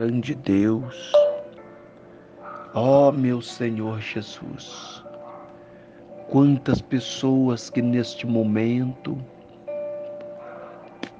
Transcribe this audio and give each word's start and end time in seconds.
Grande 0.00 0.34
Deus, 0.34 1.12
ó 2.72 3.12
meu 3.12 3.42
Senhor 3.42 4.00
Jesus, 4.00 5.04
quantas 6.30 6.80
pessoas 6.80 7.68
que 7.68 7.82
neste 7.82 8.26
momento 8.26 9.22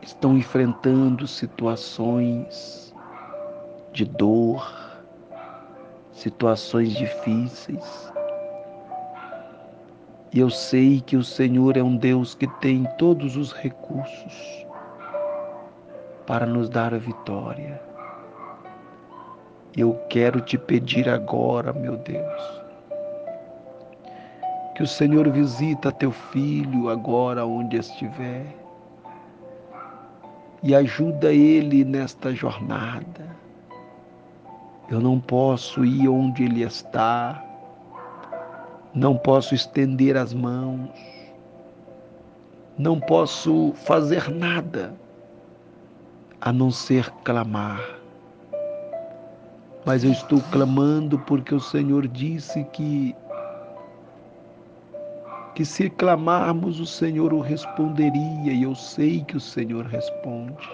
estão 0.00 0.34
enfrentando 0.34 1.26
situações 1.26 2.94
de 3.92 4.06
dor, 4.06 4.66
situações 6.10 6.94
difíceis. 6.94 8.10
E 10.32 10.40
eu 10.40 10.48
sei 10.48 11.02
que 11.02 11.18
o 11.18 11.22
Senhor 11.22 11.76
é 11.76 11.82
um 11.82 11.98
Deus 11.98 12.34
que 12.34 12.46
tem 12.62 12.88
todos 12.96 13.36
os 13.36 13.52
recursos 13.52 14.66
para 16.26 16.46
nos 16.46 16.70
dar 16.70 16.94
a 16.94 16.98
vitória. 16.98 17.89
Eu 19.76 19.94
quero 20.08 20.40
te 20.40 20.58
pedir 20.58 21.08
agora, 21.08 21.72
meu 21.72 21.96
Deus, 21.96 22.62
que 24.74 24.82
o 24.82 24.86
Senhor 24.86 25.28
visita 25.30 25.92
teu 25.92 26.10
filho 26.10 26.88
agora 26.88 27.46
onde 27.46 27.76
estiver 27.76 28.46
e 30.60 30.74
ajuda 30.74 31.32
ele 31.32 31.84
nesta 31.84 32.34
jornada. 32.34 33.30
Eu 34.88 35.00
não 35.00 35.20
posso 35.20 35.84
ir 35.84 36.08
onde 36.08 36.42
ele 36.42 36.62
está, 36.62 37.40
não 38.92 39.16
posso 39.16 39.54
estender 39.54 40.16
as 40.16 40.34
mãos, 40.34 40.90
não 42.76 42.98
posso 42.98 43.72
fazer 43.76 44.28
nada 44.28 44.92
a 46.40 46.52
não 46.52 46.72
ser 46.72 47.08
clamar 47.22 47.99
mas 49.90 50.04
eu 50.04 50.12
estou 50.12 50.40
clamando 50.52 51.18
porque 51.18 51.52
o 51.52 51.58
Senhor 51.58 52.06
disse 52.06 52.62
que 52.72 53.12
que 55.52 55.64
se 55.64 55.90
clamarmos 55.90 56.78
o 56.78 56.86
Senhor 56.86 57.34
o 57.34 57.40
responderia 57.40 58.52
e 58.52 58.62
eu 58.62 58.72
sei 58.76 59.24
que 59.24 59.36
o 59.36 59.40
Senhor 59.40 59.84
responde. 59.86 60.70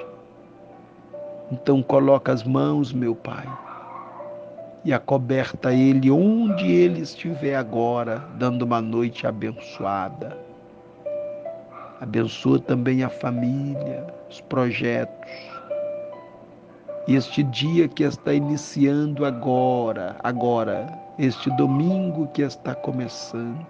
Então 1.50 1.82
coloca 1.82 2.30
as 2.30 2.44
mãos, 2.44 2.92
meu 2.92 3.14
Pai, 3.14 3.48
e 4.84 4.92
acoberta 4.92 5.72
ele 5.72 6.10
onde 6.10 6.70
ele 6.70 7.00
estiver 7.00 7.56
agora, 7.56 8.18
dando 8.34 8.66
uma 8.66 8.82
noite 8.82 9.26
abençoada. 9.26 10.36
Abençoa 12.02 12.58
também 12.58 13.02
a 13.02 13.08
família, 13.08 14.06
os 14.28 14.42
projetos, 14.42 15.55
este 17.14 17.44
dia 17.44 17.86
que 17.86 18.02
está 18.02 18.34
iniciando 18.34 19.24
agora, 19.24 20.16
agora, 20.24 20.92
este 21.18 21.48
domingo 21.56 22.26
que 22.28 22.42
está 22.42 22.74
começando, 22.74 23.64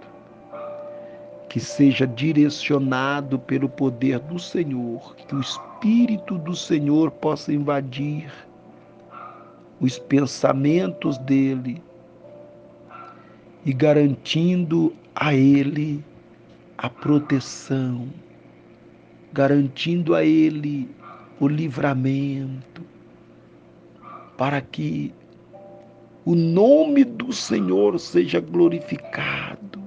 que 1.47 1.59
seja 1.59 2.07
direcionado 2.07 3.37
pelo 3.37 3.69
poder 3.69 4.17
do 4.19 4.39
Senhor, 4.39 5.15
que 5.15 5.35
o 5.35 5.39
Espírito 5.39 6.37
do 6.39 6.55
Senhor 6.55 7.11
possa 7.11 7.53
invadir 7.53 8.31
os 9.79 9.99
pensamentos 9.99 11.19
dele 11.19 11.81
e 13.63 13.71
garantindo 13.71 14.95
a 15.13 15.35
ele 15.35 16.03
a 16.75 16.89
proteção, 16.89 18.07
garantindo 19.31 20.15
a 20.15 20.25
ele 20.25 20.89
o 21.39 21.47
livramento, 21.47 22.96
para 24.37 24.61
que 24.61 25.13
o 26.23 26.35
nome 26.35 27.03
do 27.03 27.33
Senhor 27.33 27.99
seja 27.99 28.39
glorificado 28.39 29.81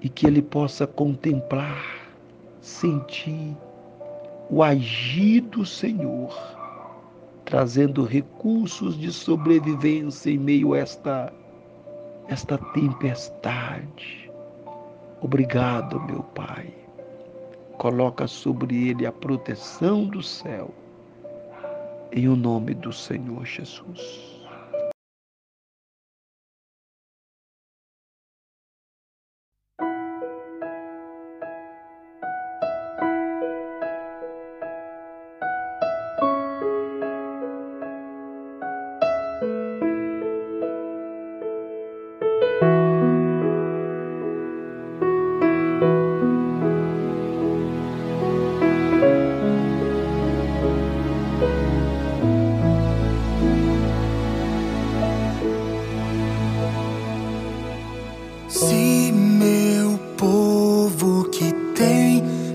e 0.00 0.08
que 0.08 0.26
ele 0.26 0.40
possa 0.40 0.86
contemplar, 0.86 1.84
sentir 2.60 3.56
o 4.48 4.62
agir 4.62 5.40
do 5.42 5.66
Senhor, 5.66 6.32
trazendo 7.44 8.04
recursos 8.04 8.96
de 8.96 9.12
sobrevivência 9.12 10.30
em 10.30 10.38
meio 10.38 10.74
a 10.74 10.78
esta, 10.78 11.32
esta 12.28 12.56
tempestade. 12.58 14.30
Obrigado, 15.20 16.00
meu 16.00 16.22
Pai. 16.22 16.72
Coloca 17.76 18.26
sobre 18.26 18.88
ele 18.88 19.06
a 19.06 19.12
proteção 19.12 20.04
do 20.04 20.22
céu 20.22 20.70
em 22.12 22.28
o 22.28 22.36
nome 22.36 22.74
do 22.74 22.92
Senhor 22.92 23.44
Jesus. 23.44 24.39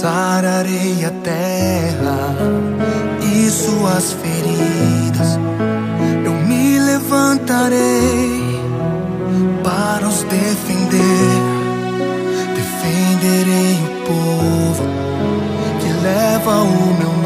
sararei 0.00 1.04
a 1.04 1.10
terra 1.10 2.18
e 3.20 3.50
suas 3.50 4.12
feridas. 4.12 5.38
Eu 6.24 6.34
me 6.46 6.78
levantarei 6.78 8.60
para 9.64 10.06
os 10.06 10.22
defender, 10.22 11.38
defenderei 12.54 13.74
o 13.82 14.06
povo 14.06 14.84
que 15.80 15.92
leva 16.04 16.62
o 16.62 16.94
meu 16.98 17.17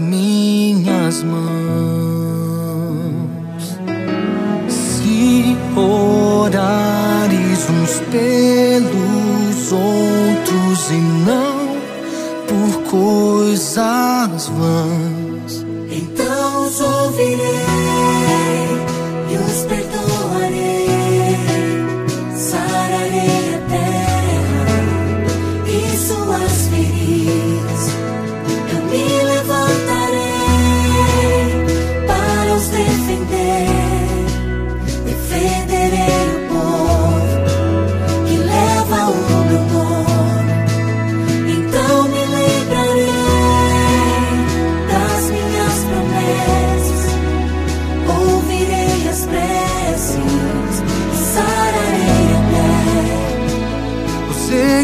minhas 0.00 1.22
mãos. 1.22 1.46
Se 4.68 5.56
orares 5.76 7.68
uns 7.70 8.00
pelos 8.10 8.55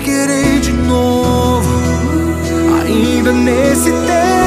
seguirei 0.02 0.58
de 0.58 0.72
novo, 0.72 1.70
ainda 2.80 3.32
nesse 3.32 3.90
tempo, 3.90 4.41